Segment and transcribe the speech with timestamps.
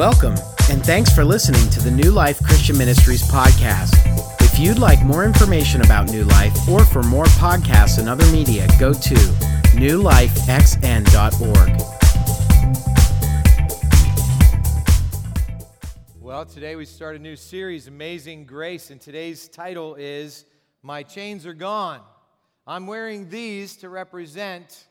[0.00, 0.36] Welcome,
[0.70, 3.92] and thanks for listening to the New Life Christian Ministries podcast.
[4.40, 8.66] If you'd like more information about New Life or for more podcasts and other media,
[8.78, 9.14] go to
[9.76, 11.82] newlifexn.org.
[16.18, 20.46] Well, today we start a new series, Amazing Grace, and today's title is
[20.82, 22.00] My Chains Are Gone.
[22.66, 24.86] I'm wearing these to represent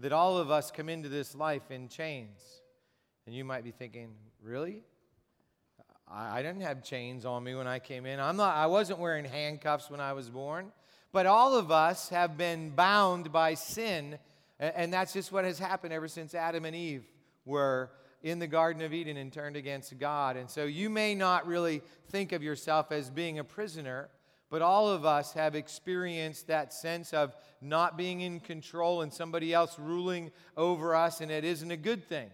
[0.00, 2.40] that all of us come into this life in chains.
[3.24, 4.10] And you might be thinking,
[4.42, 4.82] really?
[6.10, 8.20] I, I didn't have chains on me when I came in.
[8.20, 10.72] I'm not, I wasn't wearing handcuffs when I was born.
[11.12, 14.18] But all of us have been bound by sin,
[14.58, 17.04] and, and that's just what has happened ever since Adam and Eve
[17.44, 17.90] were
[18.22, 20.36] in the Garden of Eden and turned against God.
[20.36, 24.08] And so you may not really think of yourself as being a prisoner,
[24.48, 29.52] but all of us have experienced that sense of not being in control and somebody
[29.52, 32.30] else ruling over us, and it isn't a good thing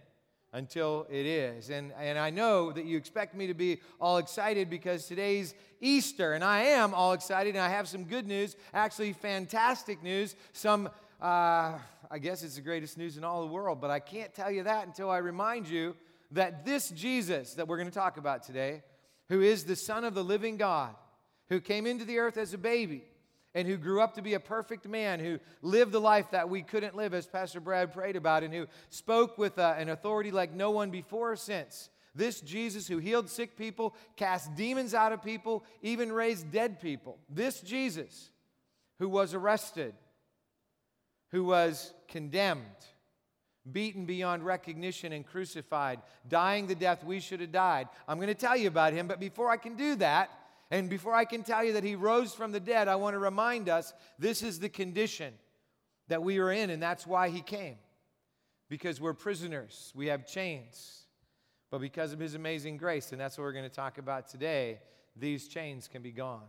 [0.53, 1.69] until it is.
[1.69, 6.33] And, and I know that you expect me to be all excited because today's Easter,
[6.33, 10.35] and I am all excited, and I have some good news, actually, fantastic news.
[10.53, 10.89] Some,
[11.21, 11.77] uh,
[12.11, 14.63] I guess it's the greatest news in all the world, but I can't tell you
[14.63, 15.95] that until I remind you
[16.31, 18.83] that this Jesus that we're going to talk about today,
[19.29, 20.95] who is the Son of the living God,
[21.49, 23.03] who came into the earth as a baby,
[23.55, 26.61] and who grew up to be a perfect man, who lived the life that we
[26.61, 30.53] couldn't live, as Pastor Brad prayed about, and who spoke with uh, an authority like
[30.53, 31.89] no one before or since.
[32.13, 37.17] This Jesus who healed sick people, cast demons out of people, even raised dead people.
[37.29, 38.29] This Jesus
[38.99, 39.93] who was arrested,
[41.31, 42.61] who was condemned,
[43.71, 47.87] beaten beyond recognition, and crucified, dying the death we should have died.
[48.07, 50.29] I'm going to tell you about him, but before I can do that,
[50.71, 53.19] and before I can tell you that he rose from the dead, I want to
[53.19, 55.33] remind us this is the condition
[56.09, 57.77] that we are in, and that's why he came.
[58.69, 61.05] Because we're prisoners, we have chains.
[61.71, 64.79] But because of his amazing grace, and that's what we're going to talk about today,
[65.15, 66.43] these chains can be gone.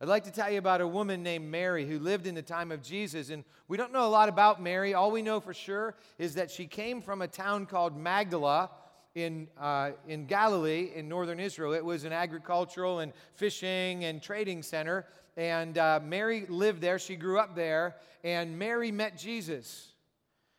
[0.00, 2.70] I'd like to tell you about a woman named Mary who lived in the time
[2.70, 3.30] of Jesus.
[3.30, 4.94] And we don't know a lot about Mary.
[4.94, 8.70] All we know for sure is that she came from a town called Magdala,
[9.14, 11.72] in, uh, in Galilee, in northern Israel.
[11.72, 15.06] It was an agricultural and fishing and trading center.
[15.36, 16.98] And uh, Mary lived there.
[16.98, 17.96] She grew up there.
[18.24, 19.92] And Mary met Jesus.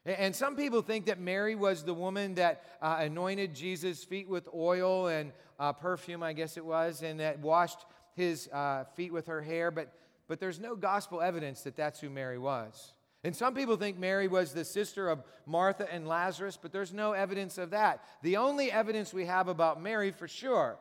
[0.05, 4.47] And some people think that Mary was the woman that uh, anointed Jesus' feet with
[4.53, 9.27] oil and uh, perfume, I guess it was, and that washed his uh, feet with
[9.27, 9.71] her hair.
[9.71, 9.93] But,
[10.27, 12.93] but there's no gospel evidence that that's who Mary was.
[13.23, 17.11] And some people think Mary was the sister of Martha and Lazarus, but there's no
[17.11, 18.03] evidence of that.
[18.21, 20.77] The only evidence we have about Mary for sure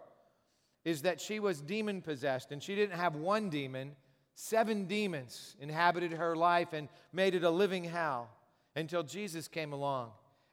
[0.85, 3.97] is that she was demon possessed, and she didn't have one demon.
[4.37, 8.31] Seven demons inhabited her life and made it a living hell
[8.77, 10.13] until Jesus came along.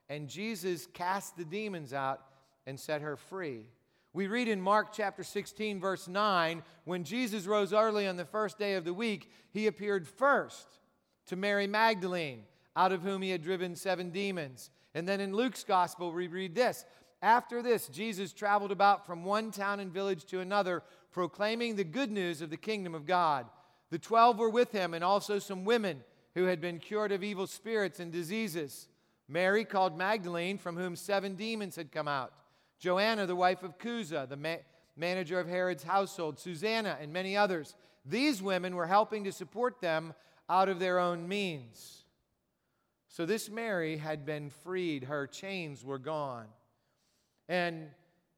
[0.09, 2.21] And Jesus cast the demons out
[2.65, 3.67] and set her free.
[4.11, 8.57] We read in Mark chapter 16, verse 9, when Jesus rose early on the first
[8.57, 10.67] day of the week, he appeared first
[11.27, 12.43] to Mary Magdalene,
[12.75, 14.69] out of whom he had driven seven demons.
[14.93, 16.85] And then in Luke's gospel, we read this
[17.21, 22.11] After this, Jesus traveled about from one town and village to another, proclaiming the good
[22.11, 23.47] news of the kingdom of God.
[23.91, 26.03] The twelve were with him, and also some women
[26.33, 28.87] who had been cured of evil spirits and diseases.
[29.27, 32.33] Mary, called Magdalene, from whom seven demons had come out.
[32.79, 34.57] Joanna, the wife of Chuza, the ma-
[34.95, 36.37] manager of Herod's household.
[36.39, 37.75] Susanna, and many others.
[38.05, 40.13] These women were helping to support them
[40.49, 42.03] out of their own means.
[43.07, 46.47] So this Mary had been freed, her chains were gone.
[47.47, 47.87] And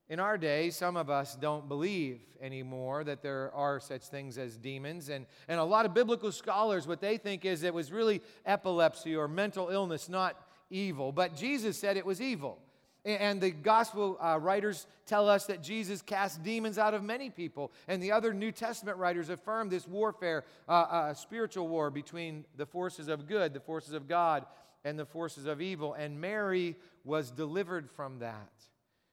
[0.09, 4.57] in our day, some of us don't believe anymore that there are such things as
[4.57, 5.09] demons.
[5.09, 9.15] And, and a lot of biblical scholars, what they think is it was really epilepsy
[9.15, 11.11] or mental illness, not evil.
[11.11, 12.59] But Jesus said it was evil.
[13.07, 17.71] And the gospel uh, writers tell us that Jesus cast demons out of many people.
[17.87, 22.65] And the other New Testament writers affirm this warfare, uh, uh, spiritual war between the
[22.65, 24.45] forces of good, the forces of God,
[24.83, 25.93] and the forces of evil.
[25.93, 28.51] And Mary was delivered from that.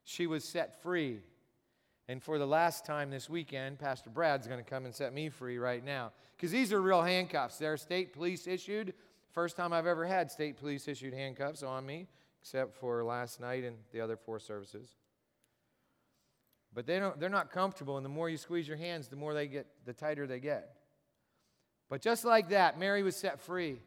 [0.03, 1.21] She was set free.
[2.09, 5.29] And for the last time this weekend, Pastor Brad's going to come and set me
[5.29, 6.11] free right now.
[6.37, 7.59] Because these are real handcuffs.
[7.59, 8.93] They're state police issued.
[9.31, 12.09] First time I've ever had state police issued handcuffs on me
[12.45, 14.97] except for last night and the other four services.
[16.75, 19.33] But they don't, they're not comfortable, and the more you squeeze your hands, the more
[19.33, 20.77] they get, the tighter they get.
[21.89, 23.79] But just like that, Mary was set free.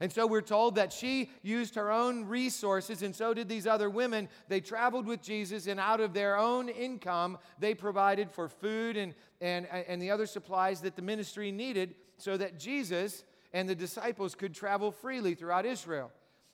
[0.00, 3.90] And so we're told that she used her own resources, and so did these other
[3.90, 4.30] women.
[4.48, 9.14] They traveled with Jesus, and out of their own income, they provided for food and,
[9.42, 14.34] and, and the other supplies that the ministry needed so that Jesus and the disciples
[14.34, 16.10] could travel freely throughout Israel.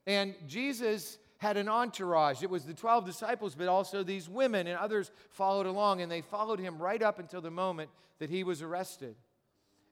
[0.09, 2.45] And Jesus had an entourage.
[2.45, 6.21] It was the 12 disciples, but also these women, and others followed along, and they
[6.21, 7.91] followed him right up until the moment
[8.21, 9.17] that he was arrested.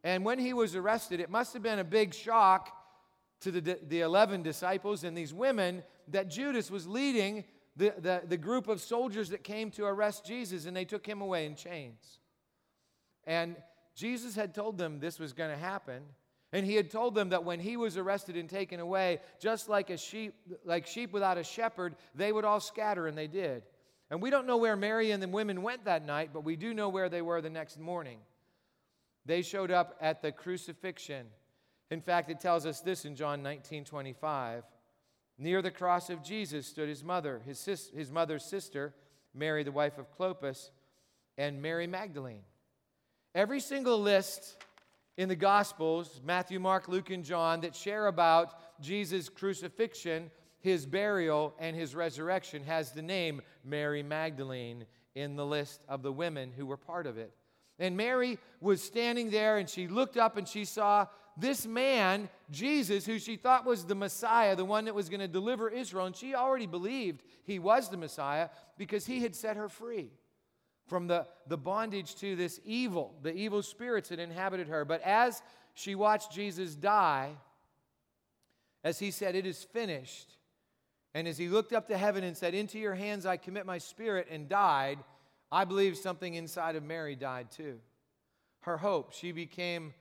[0.04, 2.70] And when he was arrested, it must have been a big shock
[3.40, 7.42] to the, the 11 disciples and these women that Judas was leading
[7.76, 11.20] the, the, the group of soldiers that came to arrest Jesus, and they took him
[11.20, 12.20] away in chains.
[13.24, 13.56] And
[13.96, 16.04] Jesus had told them this was going to happen.
[16.52, 19.90] And he had told them that when he was arrested and taken away, just like
[19.90, 23.62] a sheep, like sheep without a shepherd, they would all scatter, and they did.
[24.10, 26.74] And we don't know where Mary and the women went that night, but we do
[26.74, 28.18] know where they were the next morning.
[29.24, 31.26] They showed up at the crucifixion.
[31.90, 34.64] In fact, it tells us this in John 19 25.
[35.38, 38.92] Near the cross of Jesus stood his mother, his, sis, his mother's sister,
[39.32, 40.70] Mary, the wife of Clopas,
[41.38, 42.42] and Mary Magdalene.
[43.34, 44.56] Every single list
[45.20, 50.30] in the Gospels Matthew, Mark, Luke, and John that share about Jesus' crucifixion,
[50.60, 56.10] his burial, and his resurrection has the name Mary Magdalene in the list of the
[56.10, 57.34] women who were part of it.
[57.78, 61.06] And Mary was standing there and she looked up and she saw
[61.36, 65.28] this man, Jesus, who she thought was the Messiah, the one that was going to
[65.28, 66.06] deliver Israel.
[66.06, 70.12] And she already believed he was the Messiah because he had set her free
[70.90, 74.84] from the, the bondage to this evil, the evil spirits that inhabited her.
[74.84, 75.40] But as
[75.72, 77.30] she watched Jesus die,
[78.82, 80.36] as he said, It is finished,
[81.14, 83.78] and as he looked up to heaven and said, Into your hands I commit my
[83.78, 84.98] spirit, and died,
[85.52, 87.78] I believe something inside of Mary died too.
[88.62, 89.94] Her hope, she became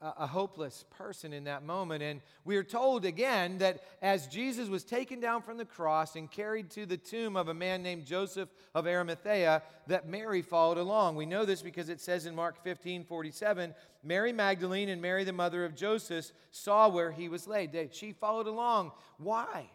[0.00, 2.02] a, hopeless person in that moment.
[2.02, 6.30] And we are told again that as Jesus was taken down from the cross and
[6.30, 11.16] carried to the tomb of a man named Joseph of Arimathea, that Mary followed along.
[11.16, 15.32] We know this because it says in Mark 15 47, Mary Magdalene and Mary, the
[15.32, 17.90] mother of Joseph, saw where he was laid.
[17.92, 18.92] She followed along.
[19.18, 19.70] Why?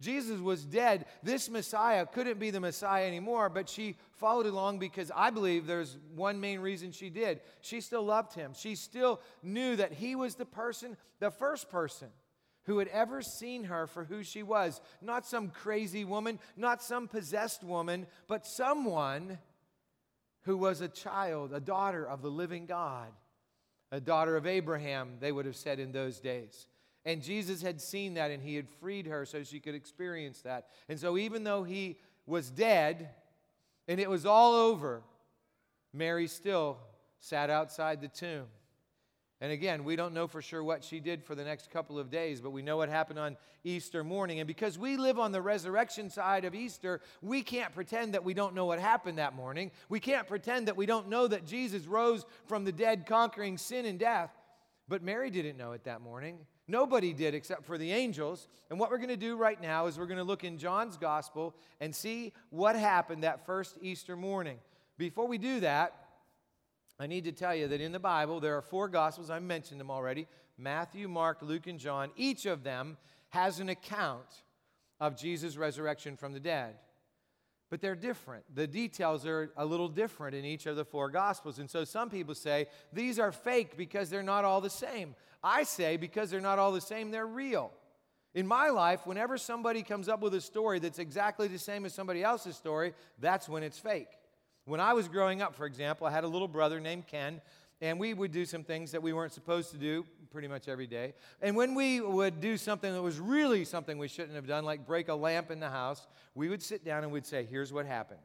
[0.00, 1.06] Jesus was dead.
[1.22, 5.96] This Messiah couldn't be the Messiah anymore, but she followed along because I believe there's
[6.14, 7.40] one main reason she did.
[7.62, 8.52] She still loved him.
[8.54, 12.08] She still knew that he was the person, the first person
[12.64, 14.80] who had ever seen her for who she was.
[15.00, 19.38] Not some crazy woman, not some possessed woman, but someone
[20.42, 23.08] who was a child, a daughter of the living God,
[23.90, 26.66] a daughter of Abraham, they would have said in those days.
[27.06, 30.66] And Jesus had seen that and he had freed her so she could experience that.
[30.88, 33.10] And so, even though he was dead
[33.86, 35.02] and it was all over,
[35.92, 36.78] Mary still
[37.20, 38.46] sat outside the tomb.
[39.40, 42.10] And again, we don't know for sure what she did for the next couple of
[42.10, 44.40] days, but we know what happened on Easter morning.
[44.40, 48.34] And because we live on the resurrection side of Easter, we can't pretend that we
[48.34, 49.70] don't know what happened that morning.
[49.88, 53.84] We can't pretend that we don't know that Jesus rose from the dead, conquering sin
[53.84, 54.30] and death.
[54.88, 56.38] But Mary didn't know it that morning.
[56.68, 58.46] Nobody did except for the angels.
[58.70, 60.96] And what we're going to do right now is we're going to look in John's
[60.96, 64.58] gospel and see what happened that first Easter morning.
[64.96, 65.94] Before we do that,
[66.98, 69.28] I need to tell you that in the Bible, there are four gospels.
[69.28, 72.10] I mentioned them already Matthew, Mark, Luke, and John.
[72.16, 72.96] Each of them
[73.30, 74.42] has an account
[75.00, 76.76] of Jesus' resurrection from the dead.
[77.68, 78.44] But they're different.
[78.54, 81.58] The details are a little different in each of the four gospels.
[81.58, 85.14] And so some people say these are fake because they're not all the same.
[85.42, 87.72] I say because they're not all the same, they're real.
[88.34, 91.94] In my life, whenever somebody comes up with a story that's exactly the same as
[91.94, 94.10] somebody else's story, that's when it's fake.
[94.66, 97.40] When I was growing up, for example, I had a little brother named Ken,
[97.80, 100.86] and we would do some things that we weren't supposed to do pretty much every
[100.86, 101.14] day.
[101.42, 104.86] And when we would do something that was really something we shouldn't have done, like
[104.86, 107.86] break a lamp in the house, we would sit down and we'd say, Here's what
[107.86, 108.20] happened.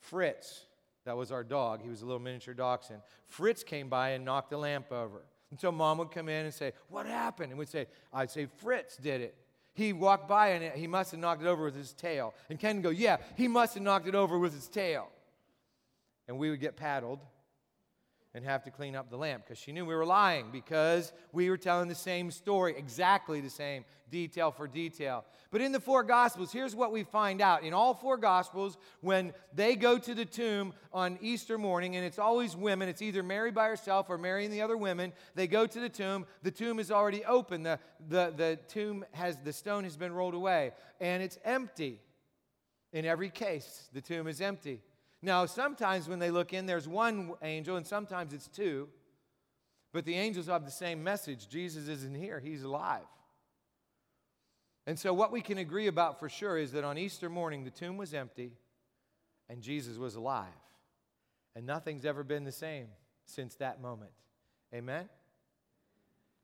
[0.00, 0.66] Fritz,
[1.04, 3.00] that was our dog, he was a little miniature dachshund.
[3.26, 5.22] Fritz came by and knocked the lamp over.
[5.50, 7.50] And so mom would come in and say, What happened?
[7.50, 9.36] And we'd say, I'd say, Fritz did it.
[9.74, 12.32] He walked by and he must have knocked it over with his tail.
[12.48, 15.10] And Ken would go, Yeah, he must have knocked it over with his tail.
[16.26, 17.20] And we would get paddled
[18.34, 21.48] and have to clean up the lamp because she knew we were lying because we
[21.48, 25.24] were telling the same story, exactly the same, detail for detail.
[25.52, 27.62] But in the four Gospels, here's what we find out.
[27.62, 32.18] In all four Gospels, when they go to the tomb on Easter morning, and it's
[32.18, 35.64] always women, it's either Mary by herself or Mary and the other women, they go
[35.64, 36.26] to the tomb.
[36.42, 37.62] The tomb is already open.
[37.62, 42.00] The, the, the tomb has, the stone has been rolled away, and it's empty.
[42.92, 44.80] In every case, the tomb is empty.
[45.24, 48.88] Now, sometimes when they look in, there's one angel, and sometimes it's two.
[49.92, 53.06] But the angels have the same message Jesus isn't here, he's alive.
[54.86, 57.70] And so, what we can agree about for sure is that on Easter morning, the
[57.70, 58.52] tomb was empty
[59.48, 60.48] and Jesus was alive.
[61.56, 62.88] And nothing's ever been the same
[63.24, 64.10] since that moment.
[64.74, 65.08] Amen?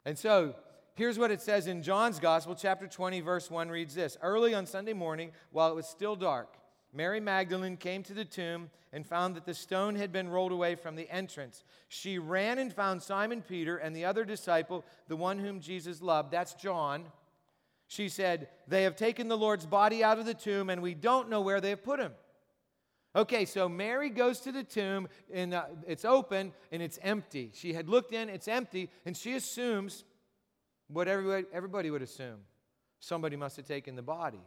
[0.06, 0.54] And so,
[0.94, 4.66] Here's what it says in John's Gospel, chapter 20, verse 1 reads this Early on
[4.66, 6.56] Sunday morning, while it was still dark,
[6.92, 10.74] Mary Magdalene came to the tomb and found that the stone had been rolled away
[10.74, 11.62] from the entrance.
[11.88, 16.32] She ran and found Simon Peter and the other disciple, the one whom Jesus loved.
[16.32, 17.04] That's John.
[17.86, 21.28] She said, They have taken the Lord's body out of the tomb, and we don't
[21.28, 22.12] know where they have put him.
[23.14, 27.50] Okay, so Mary goes to the tomb, and uh, it's open and it's empty.
[27.54, 30.04] She had looked in, it's empty, and she assumes
[30.86, 32.38] what everybody, everybody would assume
[33.00, 34.42] somebody must have taken the body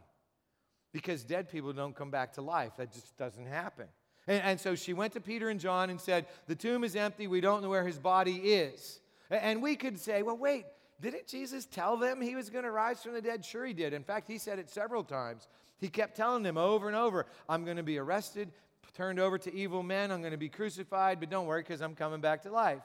[0.94, 2.76] because dead people don't come back to life.
[2.78, 3.86] That just doesn't happen.
[4.28, 7.26] And, and, so she went to Peter and John and said, The tomb is empty.
[7.26, 9.00] We don't know where his body is.
[9.28, 10.64] And we could say, Well, wait,
[11.00, 13.44] didn't Jesus tell them he was going to rise from the dead?
[13.44, 13.92] Sure, he did.
[13.92, 15.48] In fact, he said it several times.
[15.78, 18.52] He kept telling them over and over, I'm going to be arrested,
[18.94, 21.96] turned over to evil men, I'm going to be crucified, but don't worry because I'm
[21.96, 22.82] coming back to life.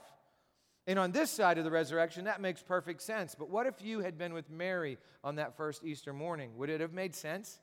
[0.87, 3.35] And on this side of the resurrection, that makes perfect sense.
[3.35, 6.57] But what if you had been with Mary on that first Easter morning?
[6.57, 7.59] Would it have made sense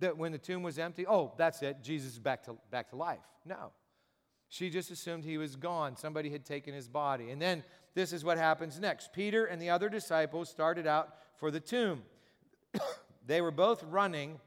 [0.00, 2.96] that when the tomb was empty, oh, that's it, Jesus is back to, back to
[2.96, 3.20] life?
[3.44, 3.72] No.
[4.48, 5.96] She just assumed he was gone.
[5.96, 7.30] Somebody had taken his body.
[7.30, 7.62] And then
[7.94, 12.02] this is what happens next Peter and the other disciples started out for the tomb.
[13.26, 14.40] they were both running,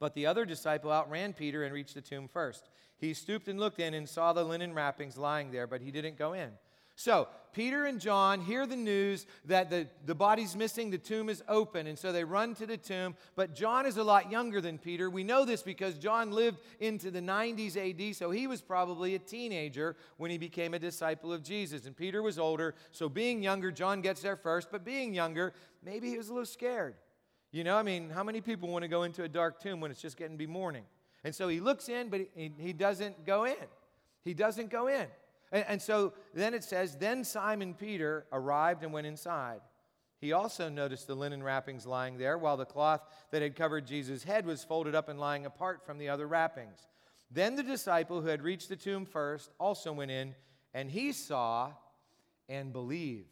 [0.00, 2.68] but the other disciple outran Peter and reached the tomb first.
[2.96, 6.18] He stooped and looked in and saw the linen wrappings lying there, but he didn't
[6.18, 6.50] go in.
[6.96, 11.42] So, Peter and John hear the news that the, the body's missing, the tomb is
[11.48, 13.14] open, and so they run to the tomb.
[13.36, 15.10] But John is a lot younger than Peter.
[15.10, 19.18] We know this because John lived into the 90s AD, so he was probably a
[19.18, 21.86] teenager when he became a disciple of Jesus.
[21.86, 25.52] And Peter was older, so being younger, John gets there first, but being younger,
[25.84, 26.94] maybe he was a little scared.
[27.50, 29.90] You know, I mean, how many people want to go into a dark tomb when
[29.90, 30.84] it's just getting to be morning?
[31.24, 33.56] And so he looks in, but he, he doesn't go in.
[34.24, 35.06] He doesn't go in.
[35.52, 39.60] And, and so then it says, Then Simon Peter arrived and went inside.
[40.20, 44.24] He also noticed the linen wrappings lying there, while the cloth that had covered Jesus'
[44.24, 46.88] head was folded up and lying apart from the other wrappings.
[47.30, 50.34] Then the disciple who had reached the tomb first also went in,
[50.74, 51.72] and he saw
[52.48, 53.26] and believed.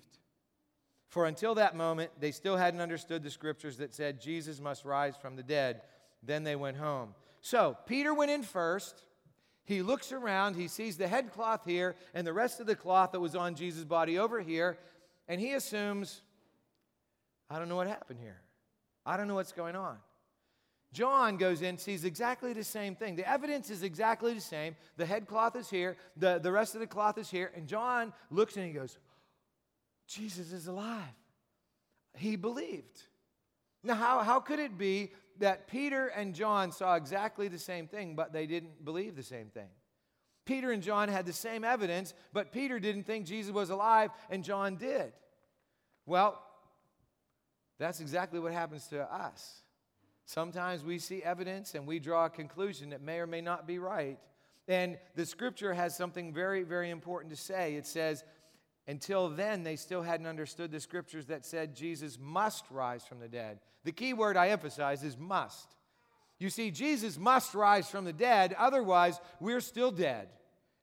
[1.08, 5.16] For until that moment, they still hadn't understood the scriptures that said Jesus must rise
[5.16, 5.82] from the dead.
[6.22, 7.14] Then they went home.
[7.40, 9.02] So Peter went in first.
[9.66, 13.12] He looks around, he sees the head cloth here and the rest of the cloth
[13.12, 14.78] that was on Jesus' body over here,
[15.28, 16.22] and he assumes,
[17.50, 18.40] I don't know what happened here.
[19.04, 19.98] I don't know what's going on.
[20.92, 23.16] John goes in, sees exactly the same thing.
[23.16, 24.76] The evidence is exactly the same.
[24.96, 28.12] The head cloth is here, the, the rest of the cloth is here, and John
[28.30, 28.96] looks and he goes,
[30.06, 31.02] Jesus is alive.
[32.14, 33.02] He believed.
[33.82, 38.14] Now, how, how could it be that Peter and John saw exactly the same thing,
[38.14, 39.68] but they didn't believe the same thing.
[40.44, 44.44] Peter and John had the same evidence, but Peter didn't think Jesus was alive, and
[44.44, 45.12] John did.
[46.06, 46.40] Well,
[47.78, 49.62] that's exactly what happens to us.
[50.24, 53.78] Sometimes we see evidence and we draw a conclusion that may or may not be
[53.78, 54.18] right.
[54.66, 57.74] And the scripture has something very, very important to say.
[57.74, 58.24] It says,
[58.88, 63.28] until then, they still hadn't understood the scriptures that said Jesus must rise from the
[63.28, 63.58] dead.
[63.84, 65.74] The key word I emphasize is must.
[66.38, 70.28] You see, Jesus must rise from the dead, otherwise, we're still dead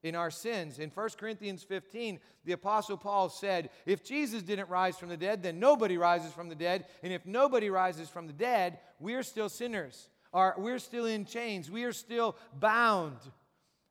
[0.02, 0.80] in our sins.
[0.80, 5.42] In 1 Corinthians 15, the Apostle Paul said, If Jesus didn't rise from the dead,
[5.42, 6.86] then nobody rises from the dead.
[7.04, 10.10] And if nobody rises from the dead, we're still sinners.
[10.34, 11.72] Our, we're still in chains.
[11.72, 13.18] We are still bound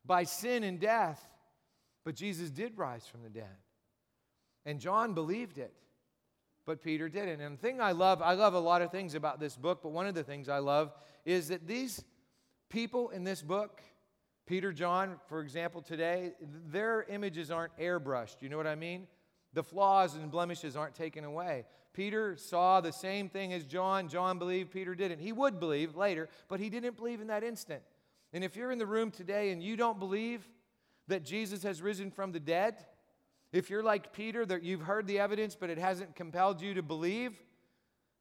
[0.05, 1.25] by sin and death.
[2.05, 3.57] But Jesus did rise from the dead.
[4.65, 5.75] And John believed it,
[6.65, 7.41] but Peter didn't.
[7.41, 9.91] And the thing I love, I love a lot of things about this book, but
[9.91, 10.93] one of the things I love
[11.25, 12.05] is that these
[12.69, 13.81] people in this book,
[14.47, 18.37] Peter, John, for example, today, their images aren't airbrushed.
[18.41, 19.07] You know what I mean?
[19.53, 21.67] The flaws and blemishes aren't taken away.
[21.93, 24.09] Peter saw the same thing as John.
[24.09, 25.19] John believed, Peter didn't.
[25.19, 27.83] He would believe later, but he didn't believe in that instant.
[28.33, 30.49] And if you're in the room today and you don't believe
[31.09, 32.77] that Jesus has risen from the dead,
[33.53, 36.83] if you're like Peter, that you've heard the evidence, but it hasn't compelled you to
[36.83, 37.33] believe,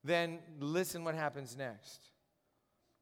[0.03, 2.01] then listen what happens next.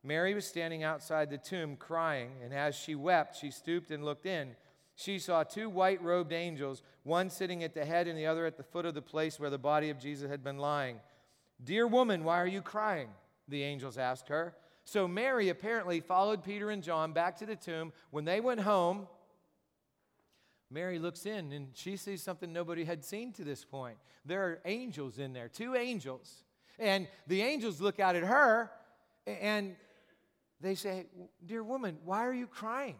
[0.03, 4.25] Mary was standing outside the tomb crying, and as she wept, she stooped and looked
[4.25, 4.55] in.
[4.95, 8.57] She saw two white robed angels, one sitting at the head and the other at
[8.57, 10.99] the foot of the place where the body of Jesus had been lying.
[11.63, 13.09] Dear woman, why are you crying?
[13.47, 14.55] The angels asked her.
[14.85, 17.93] So Mary apparently followed Peter and John back to the tomb.
[18.11, 19.07] When they went home,
[20.71, 23.97] Mary looks in and she sees something nobody had seen to this point.
[24.25, 26.43] There are angels in there, two angels.
[26.77, 28.71] And the angels look out at her
[29.25, 29.75] and
[30.61, 31.05] they say,
[31.45, 32.95] Dear woman, why are you crying?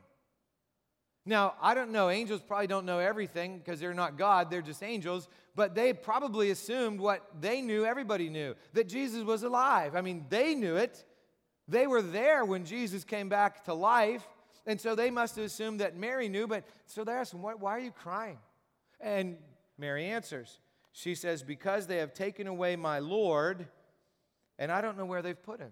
[1.25, 4.81] Now, I don't know, angels probably don't know everything because they're not God, they're just
[4.81, 9.95] angels, but they probably assumed what they knew everybody knew that Jesus was alive.
[9.95, 11.05] I mean, they knew it.
[11.67, 14.27] They were there when Jesus came back to life,
[14.65, 17.53] and so they must have assumed that Mary knew, but so they asked him, Why,
[17.53, 18.37] why are you crying?
[18.99, 19.37] And
[19.77, 20.59] Mary answers.
[20.91, 23.67] She says, Because they have taken away my Lord,
[24.57, 25.71] and I don't know where they've put him.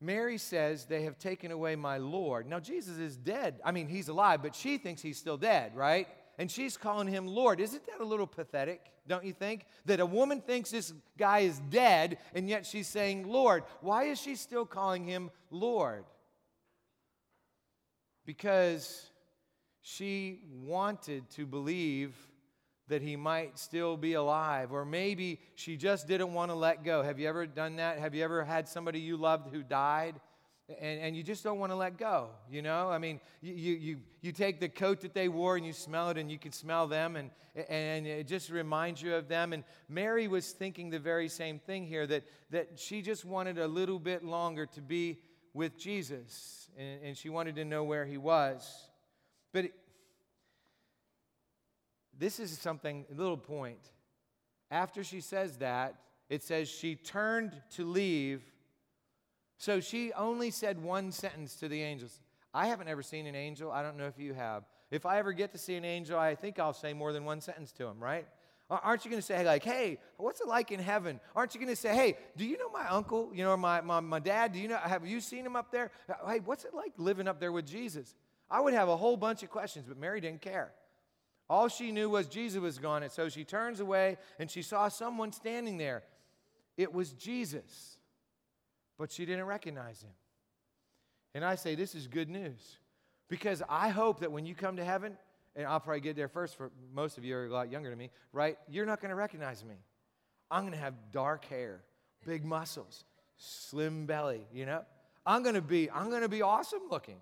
[0.00, 2.46] Mary says, They have taken away my Lord.
[2.48, 3.60] Now, Jesus is dead.
[3.64, 6.08] I mean, he's alive, but she thinks he's still dead, right?
[6.40, 7.60] And she's calling him Lord.
[7.60, 9.66] Isn't that a little pathetic, don't you think?
[9.84, 13.62] That a woman thinks this guy is dead, and yet she's saying Lord.
[13.82, 16.06] Why is she still calling him Lord?
[18.24, 19.10] Because
[19.82, 22.16] she wanted to believe
[22.88, 24.72] that he might still be alive.
[24.72, 27.02] Or maybe she just didn't want to let go.
[27.02, 27.98] Have you ever done that?
[27.98, 30.18] Have you ever had somebody you loved who died?
[30.78, 32.88] And, and you just don't want to let go, you know?
[32.90, 36.18] I mean, you, you, you take the coat that they wore and you smell it
[36.18, 37.30] and you can smell them and,
[37.68, 39.52] and it just reminds you of them.
[39.52, 43.66] And Mary was thinking the very same thing here that, that she just wanted a
[43.66, 45.18] little bit longer to be
[45.54, 48.88] with Jesus and, and she wanted to know where he was.
[49.52, 49.66] But
[52.16, 53.90] this is something, a little point.
[54.70, 55.96] After she says that,
[56.28, 58.42] it says she turned to leave.
[59.60, 62.18] So she only said one sentence to the angels.
[62.54, 63.70] I haven't ever seen an angel.
[63.70, 64.64] I don't know if you have.
[64.90, 67.42] If I ever get to see an angel, I think I'll say more than one
[67.42, 68.26] sentence to him, right?
[68.70, 71.20] Aren't you going to say, like, hey, what's it like in heaven?
[71.36, 74.00] Aren't you going to say, hey, do you know my uncle, you know, my, my,
[74.00, 74.52] my dad?
[74.52, 75.90] Do you know, have you seen him up there?
[76.08, 78.14] Uh, hey, what's it like living up there with Jesus?
[78.50, 80.72] I would have a whole bunch of questions, but Mary didn't care.
[81.50, 84.88] All she knew was Jesus was gone, and so she turns away and she saw
[84.88, 86.04] someone standing there.
[86.78, 87.98] It was Jesus,
[89.00, 90.10] but she didn't recognize him.
[91.34, 92.76] And I say, This is good news
[93.28, 95.16] because I hope that when you come to heaven,
[95.56, 97.98] and I'll probably get there first for most of you are a lot younger than
[97.98, 98.58] me, right?
[98.68, 99.76] You're not going to recognize me.
[100.50, 101.80] I'm going to have dark hair,
[102.26, 103.04] big muscles,
[103.36, 104.84] slim belly, you know?
[105.24, 107.16] I'm going to be I'm going to be awesome looking.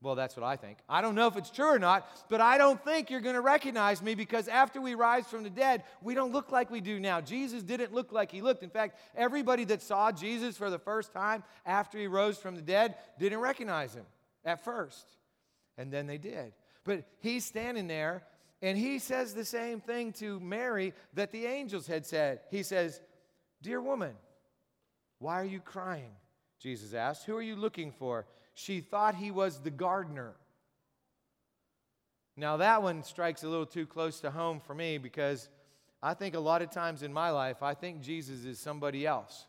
[0.00, 0.78] Well, that's what I think.
[0.88, 3.40] I don't know if it's true or not, but I don't think you're going to
[3.40, 7.00] recognize me because after we rise from the dead, we don't look like we do
[7.00, 7.20] now.
[7.20, 8.62] Jesus didn't look like he looked.
[8.62, 12.62] In fact, everybody that saw Jesus for the first time after he rose from the
[12.62, 14.06] dead didn't recognize him
[14.44, 15.16] at first.
[15.76, 16.52] And then they did.
[16.84, 18.22] But he's standing there
[18.62, 22.40] and he says the same thing to Mary that the angels had said.
[22.50, 23.00] He says,
[23.62, 24.14] Dear woman,
[25.18, 26.12] why are you crying?
[26.60, 27.24] Jesus asked.
[27.24, 28.26] Who are you looking for?
[28.58, 30.34] She thought he was the gardener.
[32.36, 35.48] Now, that one strikes a little too close to home for me because
[36.02, 39.46] I think a lot of times in my life, I think Jesus is somebody else.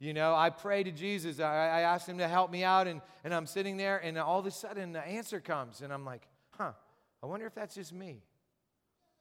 [0.00, 3.00] You know, I pray to Jesus, I, I ask him to help me out, and,
[3.22, 6.26] and I'm sitting there, and all of a sudden the answer comes, and I'm like,
[6.58, 6.72] huh,
[7.22, 8.24] I wonder if that's just me.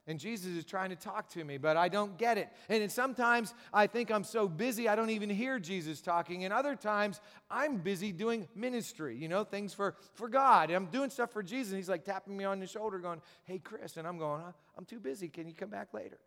[0.08, 2.50] And Jesus is trying to talk to me, but I don't get it.
[2.70, 6.44] And sometimes I think I'm so busy I don't even hear Jesus talking.
[6.44, 10.70] And other times I'm busy doing ministry, you know, things for, for God.
[10.70, 11.72] And I'm doing stuff for Jesus.
[11.72, 13.98] And he's like tapping me on the shoulder, going, Hey, Chris.
[13.98, 14.42] And I'm going,
[14.76, 15.30] I'm too busy.
[15.30, 16.18] Can you come back later?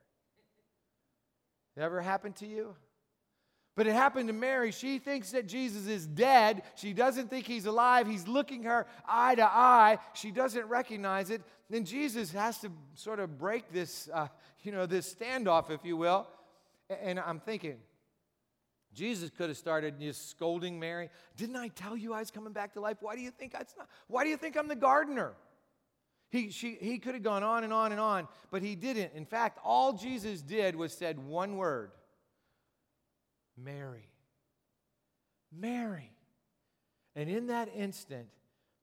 [1.77, 2.77] Ever happened to you?
[3.77, 4.71] But it happened to Mary.
[4.71, 6.63] She thinks that Jesus is dead.
[6.77, 8.07] She doesn't think he's alive.
[8.07, 9.99] He's looking her eye to eye.
[10.13, 11.43] She doesn't recognize it.
[11.75, 14.29] Then Jesus has to sort of break this, uh,
[14.63, 16.29] you know, this standoff, if you will.
[16.89, 17.79] And I'm thinking,
[18.95, 21.11] Jesus could have started just scolding Mary.
[21.37, 22.99] Didn't I tell you I was coming back to life?
[23.01, 23.89] Why do you think that's not?
[24.07, 25.33] Why do you think I'm the gardener?
[26.31, 29.11] He, she, he could have gone on and on and on, but he didn't.
[29.15, 31.91] In fact, all Jesus did was said one word
[33.61, 34.13] Mary.
[35.53, 36.13] Mary.
[37.17, 38.29] And in that instant,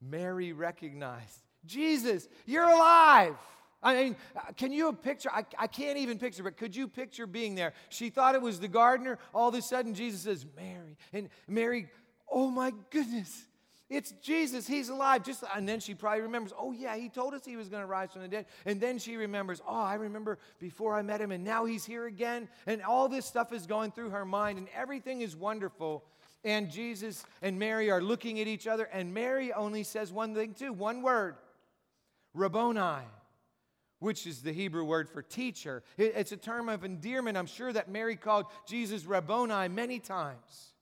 [0.01, 3.35] Mary recognized Jesus, you're alive.
[3.83, 5.29] I mean, uh, can you picture?
[5.31, 7.73] I, I can't even picture, but could you picture being there?
[7.89, 9.17] She thought it was the gardener.
[9.33, 10.97] All of a sudden, Jesus says, Mary.
[11.13, 11.89] And Mary,
[12.31, 13.47] oh my goodness,
[13.89, 14.67] it's Jesus.
[14.67, 15.23] He's alive.
[15.23, 17.87] Just and then she probably remembers, oh yeah, he told us he was going to
[17.87, 18.45] rise from the dead.
[18.65, 22.05] And then she remembers, oh, I remember before I met him, and now he's here
[22.05, 22.47] again.
[22.67, 26.03] And all this stuff is going through her mind, and everything is wonderful.
[26.43, 30.53] And Jesus and Mary are looking at each other, and Mary only says one thing
[30.53, 31.35] too, one word,
[32.33, 33.03] Rabboni
[34.01, 35.83] which is the Hebrew word for teacher.
[35.95, 37.37] It's a term of endearment.
[37.37, 40.73] I'm sure that Mary called Jesus Rabboni many times.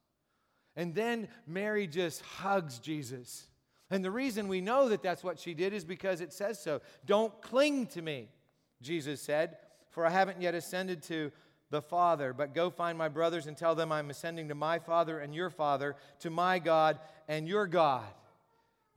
[0.78, 3.50] And then Mary just hugs Jesus.
[3.92, 6.80] And the reason we know that that's what she did is because it says so.
[7.06, 8.30] Don't cling to me,
[8.82, 9.58] Jesus said,
[9.90, 11.34] for I haven't yet ascended to
[11.72, 15.20] the Father, but go find my brothers and tell them I'm ascending to my Father
[15.20, 18.06] and your Father, to my God and your God.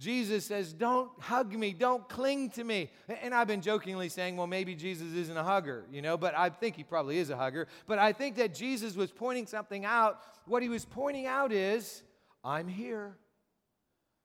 [0.02, 2.90] Jesus says, Don't hug me, don't cling to me.
[3.22, 6.48] And I've been jokingly saying, Well, maybe Jesus isn't a hugger, you know, but I
[6.48, 7.68] think he probably is a hugger.
[7.86, 10.20] But I think that Jesus was pointing something out.
[10.46, 12.02] What he was pointing out is,
[12.42, 13.16] I'm here.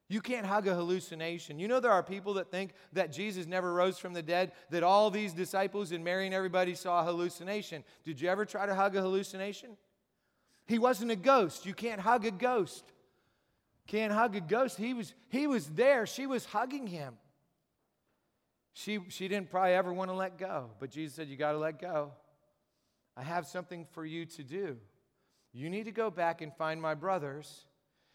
[0.08, 1.60] You can't hug a hallucination.
[1.60, 4.82] You know, there are people that think that Jesus never rose from the dead, that
[4.82, 7.84] all these disciples and Mary and everybody saw a hallucination.
[8.02, 9.76] Did you ever try to hug a hallucination?
[10.66, 11.66] He wasn't a ghost.
[11.66, 12.84] You can't hug a ghost.
[13.88, 14.76] Can't hug a ghost.
[14.76, 16.06] He was, he was there.
[16.06, 17.14] She was hugging him.
[18.74, 21.58] She, she didn't probably ever want to let go, but Jesus said, You got to
[21.58, 22.12] let go.
[23.16, 24.76] I have something for you to do.
[25.52, 27.64] You need to go back and find my brothers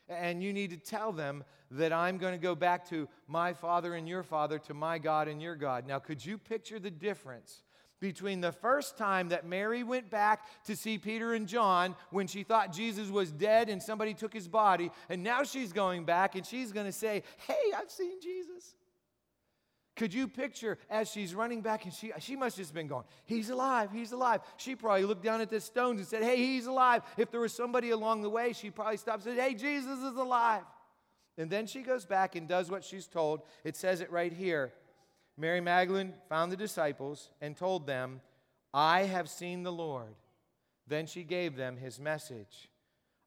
[0.08, 3.96] and you need to tell them that I'm going to go back to my father
[3.96, 5.88] and your father, to my God and your God.
[5.88, 7.64] Now, could you picture the difference
[8.04, 12.44] between the first time that Mary went back to see Peter and John when she
[12.44, 16.46] thought Jesus was dead and somebody took his body, and now she's going back and
[16.46, 18.76] she's going to say, Hey, I've seen Jesus.
[19.96, 23.06] Could you picture as she's running back and she, she must have just been going,
[23.24, 24.42] He's alive, he's alive.
[24.58, 27.04] She probably looked down at the stones and said, Hey, he's alive.
[27.16, 30.18] If there was somebody along the way, she probably stopped and said, Hey, Jesus is
[30.18, 30.64] alive.
[31.38, 33.44] And then she goes back and does what she's told.
[33.64, 34.74] It says it right here.
[35.38, 38.22] Mary Magdalene found the disciples and told them,
[38.74, 40.16] I have seen the Lord.
[40.88, 42.70] Then she gave them his message.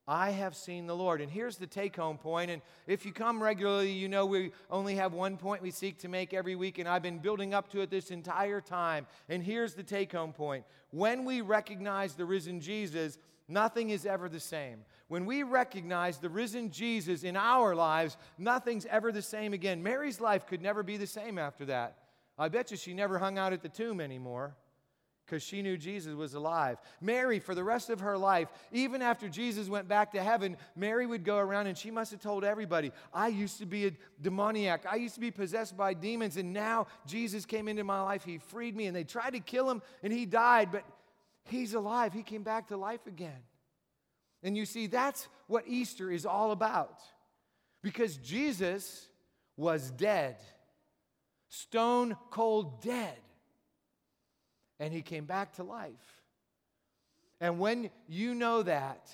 [0.09, 1.21] I have seen the Lord.
[1.21, 2.51] And here's the take home point.
[2.51, 6.09] And if you come regularly, you know we only have one point we seek to
[6.09, 6.79] make every week.
[6.79, 9.07] And I've been building up to it this entire time.
[9.29, 10.64] And here's the take home point.
[10.90, 14.85] When we recognize the risen Jesus, nothing is ever the same.
[15.09, 19.83] When we recognize the risen Jesus in our lives, nothing's ever the same again.
[19.83, 21.99] Mary's life could never be the same after that.
[22.38, 24.57] I bet you she never hung out at the tomb anymore
[25.25, 26.79] because she knew Jesus was alive.
[27.01, 31.07] Mary, for the rest of her life, even after Jesus went back to heaven, Mary
[31.07, 34.87] would go around and she must have told everybody, I used to be a demoniac.
[34.90, 38.25] I used to be possessed by demons, and now Jesus came into my life.
[38.25, 40.85] He freed me, and they tried to kill him, and he died, but
[41.45, 42.12] he's alive.
[42.12, 43.42] He came back to life again.
[44.42, 47.01] And you see, that's what Easter is all about.
[47.83, 49.09] Because Jesus
[49.57, 50.37] was dead,
[51.49, 53.16] stone cold dead
[54.79, 56.22] and he came back to life.
[57.40, 59.11] And when you know that,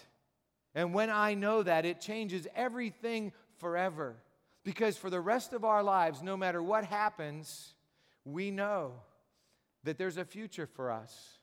[0.74, 4.16] and when I know that, it changes everything forever.
[4.64, 7.74] Because for the rest of our lives, no matter what happens,
[8.24, 8.92] we know
[9.84, 11.38] that there's a future for us.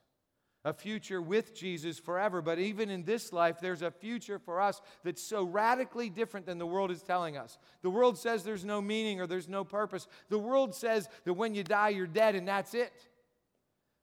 [0.65, 2.41] A future with Jesus forever.
[2.41, 6.57] But even in this life, there's a future for us that's so radically different than
[6.57, 7.57] the world is telling us.
[7.81, 10.07] The world says there's no meaning or there's no purpose.
[10.27, 12.91] The world says that when you die, you're dead and that's it.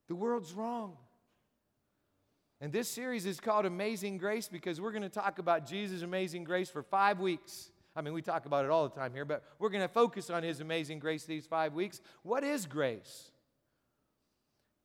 [0.07, 0.97] The world's wrong.
[2.59, 6.43] And this series is called Amazing Grace because we're going to talk about Jesus' amazing
[6.43, 7.71] grace for five weeks.
[7.95, 10.31] I mean, we talk about it all the time here, but we're going to focus
[10.31, 12.01] on his amazing grace these five weeks.
[12.23, 13.31] What is grace?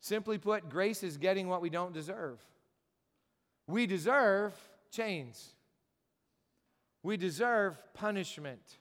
[0.02, 2.38] Simply put, grace is getting what we don't deserve.
[3.66, 4.52] We deserve
[4.90, 5.54] chains,
[7.02, 8.78] we deserve punishment.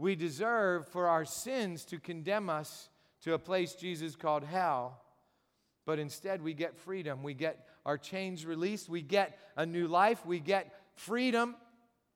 [0.00, 2.88] We deserve for our sins to condemn us
[3.22, 5.00] to a place Jesus called hell
[5.88, 7.22] but instead we get freedom.
[7.22, 8.90] We get our chains released.
[8.90, 10.26] We get a new life.
[10.26, 11.56] We get freedom.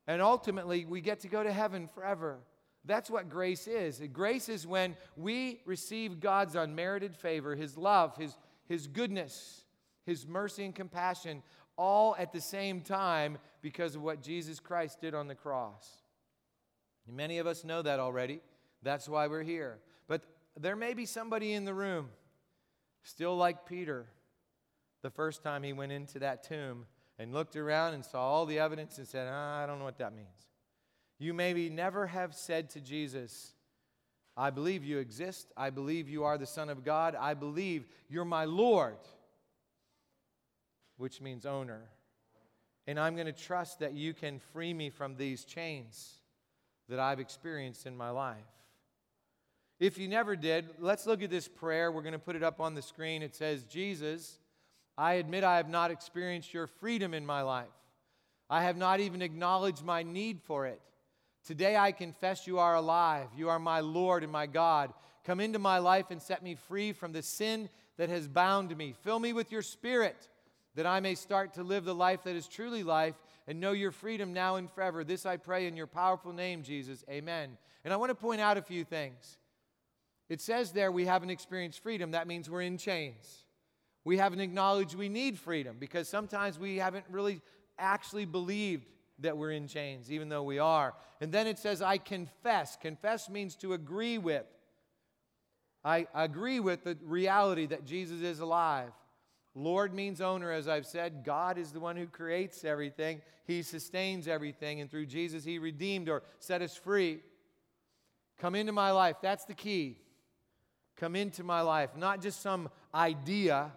[0.07, 2.41] And ultimately, we get to go to heaven forever.
[2.85, 4.03] That's what grace is.
[4.13, 9.65] Grace is when we receive God's unmerited favor, His love, His, His goodness,
[10.05, 11.43] His mercy and compassion,
[11.77, 16.03] all at the same time because of what Jesus Christ did on the cross.
[17.09, 18.41] Many of us know that already.
[18.83, 19.79] That's why we're here.
[20.09, 20.23] But
[20.59, 22.09] there may be somebody in the room
[23.03, 24.07] Still like Peter,
[25.03, 26.87] the first time he went into that tomb
[27.19, 29.99] and looked around and saw all the evidence and said, ah, I don't know what
[29.99, 30.29] that means.
[31.23, 33.53] You maybe never have said to Jesus,
[34.37, 35.53] I believe you exist.
[35.57, 37.15] I believe you are the Son of God.
[37.15, 38.97] I believe you're my Lord,
[40.97, 41.83] which means owner.
[42.89, 46.15] And I'm going to trust that you can free me from these chains
[46.89, 48.39] that I've experienced in my life.
[49.79, 51.93] If you never did, let's look at this prayer.
[51.93, 53.23] We're going to put it up on the screen.
[53.23, 54.41] It says, Jesus,
[54.99, 57.69] I admit I have not experienced your freedom in my life.
[58.51, 60.81] I have not even acknowledged my need for it.
[61.45, 63.29] Today I confess you are alive.
[63.37, 64.93] You are my Lord and my God.
[65.25, 68.95] Come into my life and set me free from the sin that has bound me.
[69.03, 70.29] Fill me with your spirit
[70.75, 73.15] that I may start to live the life that is truly life
[73.47, 75.05] and know your freedom now and forever.
[75.05, 77.05] This I pray in your powerful name, Jesus.
[77.11, 77.59] Amen.
[77.85, 79.37] And I want to point out a few things.
[80.29, 82.13] It says there we haven't experienced freedom.
[82.13, 83.45] That means we're in chains.
[84.05, 87.41] We haven't acknowledged we need freedom because sometimes we haven't really
[87.79, 90.95] actually believed that we're in chains, even though we are.
[91.21, 92.77] And then it says, I confess.
[92.81, 94.47] Confess means to agree with.
[95.85, 98.93] I agree with the reality that Jesus is alive.
[99.55, 101.25] Lord means owner, as I've said.
[101.25, 106.09] God is the one who creates everything, He sustains everything, and through Jesus, He redeemed
[106.09, 107.21] or set us free.
[108.39, 109.17] Come into my life.
[109.23, 109.99] That's the key.
[110.97, 111.91] Come into my life.
[111.97, 113.73] Not just some idea,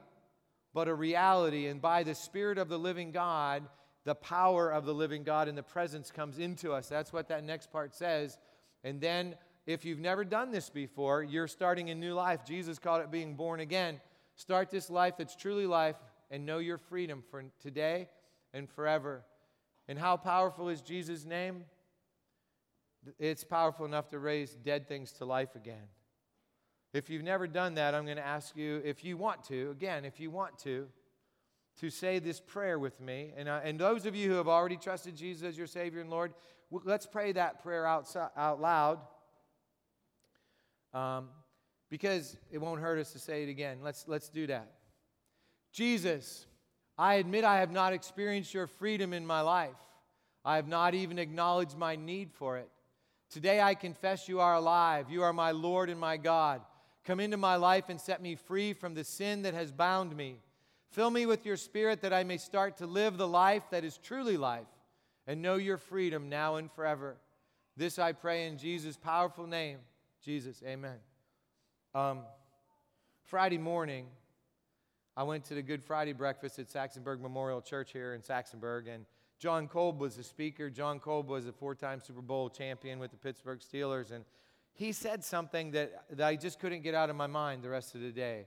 [0.74, 1.68] but a reality.
[1.68, 3.64] And by the Spirit of the living God,
[4.06, 6.88] the power of the living God and the presence comes into us.
[6.88, 8.38] That's what that next part says.
[8.84, 12.46] And then, if you've never done this before, you're starting a new life.
[12.46, 14.00] Jesus called it being born again.
[14.36, 15.96] Start this life that's truly life
[16.30, 18.10] and know your freedom for today
[18.54, 19.24] and forever.
[19.88, 21.66] And how powerful is Jesus' name?
[23.18, 25.88] It's powerful enough to raise dead things to life again.
[26.94, 30.06] If you've never done that, I'm going to ask you, if you want to, again,
[30.06, 30.88] if you want to,
[31.82, 33.34] to say this prayer with me.
[33.36, 36.10] And, uh, and those of you who have already trusted Jesus as your Savior and
[36.10, 36.34] Lord,
[36.72, 39.00] let's pray that prayer out, out loud.
[40.94, 41.30] Um,
[41.90, 43.80] because it won't hurt us to say it again.
[43.84, 44.72] Let's, let's do that.
[45.72, 46.46] Jesus,
[46.98, 49.76] I admit I have not experienced your freedom in my life.
[50.44, 52.70] I have not even acknowledged my need for it.
[53.30, 55.10] Today I confess you are alive.
[55.10, 56.62] You are my Lord and my God.
[57.04, 60.38] Come into my life and set me free from the sin that has bound me.
[60.96, 63.98] Fill me with your spirit that I may start to live the life that is
[63.98, 64.70] truly life
[65.28, 67.18] and know your freedom now and forever.
[67.76, 69.80] This I pray in Jesus' powerful name.
[70.24, 70.96] Jesus, amen.
[71.94, 72.22] Um,
[73.26, 74.06] Friday morning,
[75.18, 79.06] I went to the Good Friday breakfast at Saxonburg Memorial Church here in Saxonburg, and
[79.38, 80.70] Jon Kolb was the speaker.
[80.70, 84.24] Jon Kolb was a four time Super Bowl champion with the Pittsburgh Steelers, and
[84.72, 87.96] he said something that, that I just couldn't get out of my mind the rest
[87.96, 88.46] of the day.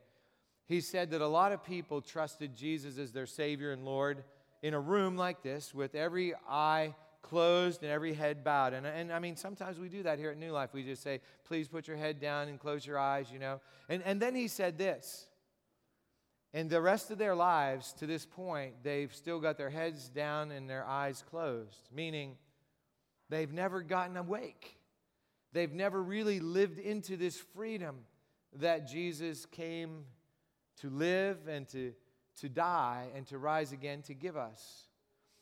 [0.69, 4.23] He said that a lot of people trusted Jesus as their Savior and Lord
[4.63, 8.75] in a room like this with every eye closed and every head bowed.
[8.75, 10.71] And, and I mean, sometimes we do that here at New Life.
[10.75, 13.61] We just say, please put your head down and close your eyes, you know.
[13.89, 15.27] And, and then he said this.
[16.53, 20.51] And the rest of their lives, to this point, they've still got their heads down
[20.51, 22.37] and their eyes closed, meaning
[23.29, 24.79] they've never gotten awake.
[25.53, 27.97] They've never really lived into this freedom
[28.55, 30.05] that Jesus came
[30.81, 31.93] to live and to,
[32.41, 34.89] to die and to rise again to give us.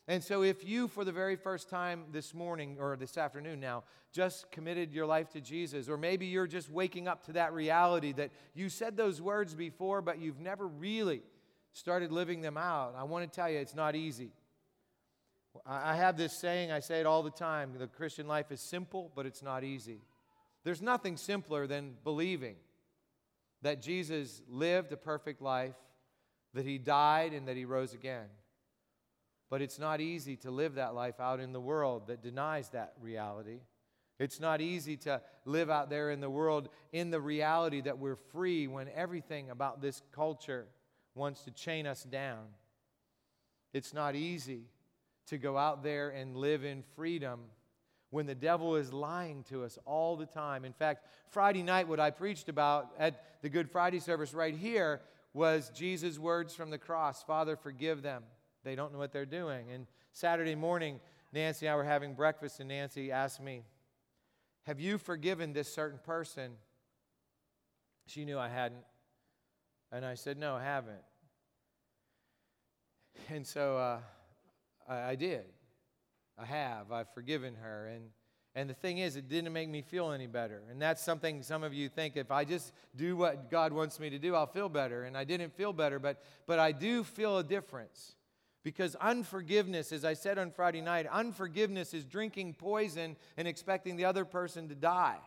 [0.08, 3.82] And so, if you, for the very first time this morning or this afternoon now,
[4.12, 8.12] just committed your life to Jesus, or maybe you're just waking up to that reality
[8.12, 11.22] that you said those words before, but you've never really
[11.72, 14.30] started living them out, I want to tell you it's not easy.
[15.66, 19.10] I have this saying, I say it all the time the Christian life is simple,
[19.14, 20.00] but it's not easy.
[20.64, 22.56] There's nothing simpler than believing
[23.62, 25.74] that Jesus lived a perfect life,
[26.54, 28.26] that he died, and that he rose again.
[29.48, 32.94] But it's not easy to live that life out in the world that denies that
[33.00, 33.60] reality.
[34.18, 38.16] It's not easy to live out there in the world in the reality that we're
[38.16, 40.66] free when everything about this culture
[41.14, 42.46] wants to chain us down.
[43.72, 44.62] It's not easy
[45.26, 47.40] to go out there and live in freedom
[48.16, 50.64] when the devil is lying to us all the time.
[50.64, 55.02] In fact, Friday night, what I preached about at the Good Friday service right here
[55.34, 58.22] was Jesus' words from the cross Father, forgive them
[58.66, 59.70] they don't know what they're doing.
[59.70, 60.98] And Saturday morning,
[61.32, 63.62] Nancy and I were having breakfast, and Nancy asked me,
[64.64, 66.52] Have you forgiven this certain person?
[68.06, 68.84] She knew I hadn't.
[69.92, 71.04] And I said, No, I haven't.
[73.28, 73.98] And so uh,
[74.88, 75.44] I, I did.
[76.38, 76.92] I have.
[76.92, 77.88] I've forgiven her.
[77.88, 78.10] And,
[78.54, 80.62] and the thing is, it didn't make me feel any better.
[80.70, 84.10] And that's something some of you think if I just do what God wants me
[84.10, 85.04] to do, I'll feel better.
[85.04, 88.14] And I didn't feel better, but, but I do feel a difference.
[88.62, 94.04] Because unforgiveness, as I said on Friday night, unforgiveness is drinking poison and expecting the
[94.04, 95.18] other person to die.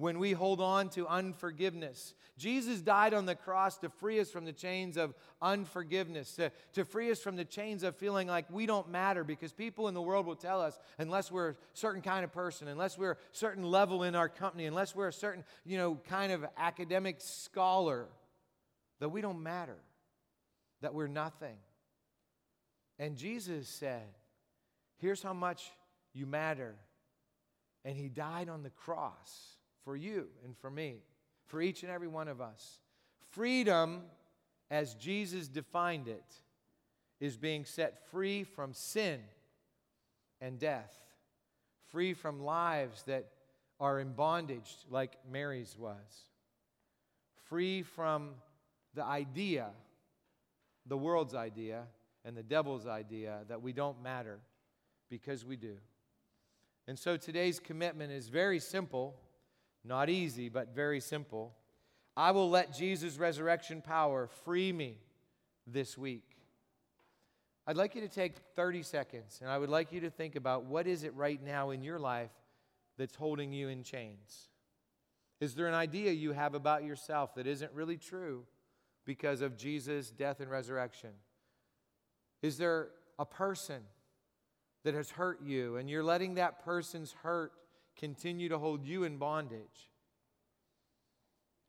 [0.00, 4.46] When we hold on to unforgiveness, Jesus died on the cross to free us from
[4.46, 8.64] the chains of unforgiveness, to, to free us from the chains of feeling like we
[8.64, 9.24] don't matter.
[9.24, 12.66] Because people in the world will tell us, unless we're a certain kind of person,
[12.66, 16.32] unless we're a certain level in our company, unless we're a certain, you know, kind
[16.32, 18.06] of academic scholar,
[19.00, 19.76] that we don't matter,
[20.80, 21.58] that we're nothing.
[22.98, 24.08] And Jesus said,
[24.96, 25.70] Here's how much
[26.14, 26.76] you matter.
[27.84, 30.96] And he died on the cross for you and for me,
[31.46, 32.80] for each and every one of us.
[33.30, 34.02] Freedom,
[34.70, 36.34] as Jesus defined it,
[37.20, 39.20] is being set free from sin
[40.40, 40.94] and death,
[41.88, 43.26] free from lives that
[43.78, 46.28] are in bondage, like Mary's was,
[47.48, 48.30] free from
[48.94, 49.70] the idea,
[50.86, 51.84] the world's idea,
[52.24, 54.38] and the devil's idea that we don't matter,
[55.08, 55.76] because we do.
[56.86, 59.14] And so today's commitment is very simple,
[59.84, 61.54] not easy, but very simple.
[62.16, 64.98] I will let Jesus' resurrection power free me
[65.66, 66.24] this week.
[67.66, 70.64] I'd like you to take 30 seconds and I would like you to think about
[70.64, 72.32] what is it right now in your life
[72.98, 74.48] that's holding you in chains?
[75.40, 78.44] Is there an idea you have about yourself that isn't really true
[79.06, 81.10] because of Jesus' death and resurrection?
[82.42, 82.88] Is there
[83.18, 83.82] a person
[84.84, 87.52] that has hurt you and you're letting that person's hurt
[88.00, 89.90] continue to hold you in bondage?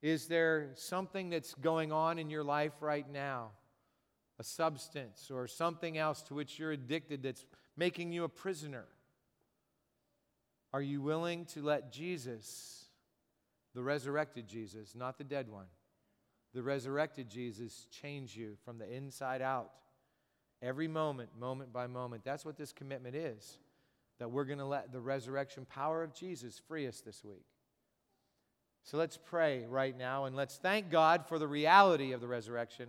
[0.02, 3.52] Is there something that's going on in your life right now?
[4.40, 7.46] A substance or something else to which you're addicted that's
[7.78, 8.86] making you a prisoner?
[10.74, 12.86] Are you willing to let Jesus,
[13.76, 15.68] the resurrected Jesus, not the dead one,
[16.54, 19.70] the resurrected Jesus, change you from the inside out?
[20.64, 22.24] Every moment, moment by moment.
[22.24, 23.58] That's what this commitment is.
[24.22, 27.48] That we're going to let the resurrection power of Jesus free us this week.
[28.84, 32.88] So let's pray right now and let's thank God for the reality of the resurrection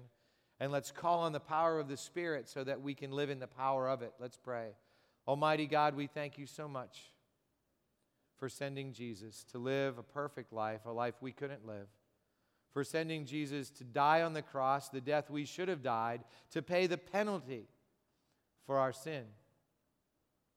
[0.60, 3.38] and let's call on the power of the Spirit so that we can live in
[3.38, 4.12] the power of it.
[4.20, 4.72] Let's pray.
[5.26, 7.00] Almighty God, we thank you so much
[8.38, 11.88] for sending Jesus to live a perfect life, a life we couldn't live
[12.72, 16.62] for sending Jesus to die on the cross, the death we should have died, to
[16.62, 17.68] pay the penalty
[18.66, 19.24] for our sin.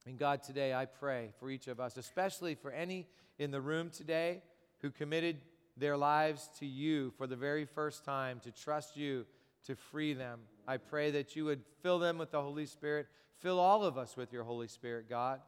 [0.05, 3.07] And God, today I pray for each of us, especially for any
[3.39, 4.41] in the room today
[4.81, 5.37] who committed
[5.77, 9.25] their lives to you for the very first time, to trust you
[9.65, 10.41] to free them.
[10.67, 13.07] I pray that you would fill them with the Holy Spirit.
[13.39, 15.41] Fill all of us with your Holy Spirit, God.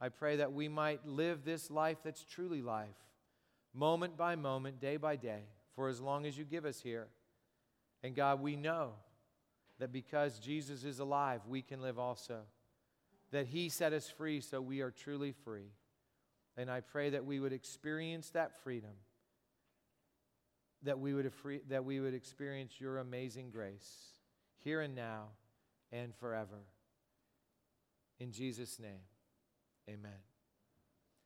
[0.00, 2.96] I pray that we might live this life that's truly life
[3.74, 5.42] moment by moment, day by day,
[5.74, 7.08] for as long as you give us here.
[8.02, 8.92] And God, we know
[9.80, 12.42] that because Jesus is alive, we can live also.
[13.34, 15.72] That He set us free, so we are truly free.
[16.56, 18.92] And I pray that we would experience that freedom,
[20.84, 23.90] that we would, free, that we would experience your amazing grace
[24.62, 25.30] here and now
[25.90, 26.62] and forever.
[28.20, 29.02] In Jesus' name,
[29.88, 30.33] amen.